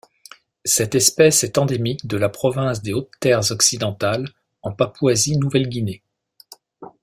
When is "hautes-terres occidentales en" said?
2.91-4.71